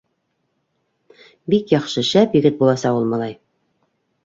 —Бик 1.55 1.75
яҡшы, 1.75 2.05
шәп 2.09 2.35
егет 2.41 2.59
буласаҡ 2.65 3.01
ул 3.03 3.09
малай. 3.15 3.39